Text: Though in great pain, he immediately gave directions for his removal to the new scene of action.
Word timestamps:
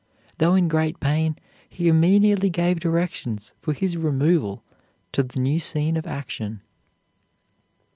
Though 0.39 0.55
in 0.55 0.67
great 0.67 0.99
pain, 0.99 1.35
he 1.69 1.87
immediately 1.87 2.49
gave 2.49 2.79
directions 2.79 3.53
for 3.59 3.71
his 3.71 3.95
removal 3.97 4.63
to 5.11 5.21
the 5.21 5.39
new 5.39 5.59
scene 5.59 5.95
of 5.95 6.07
action. 6.07 6.61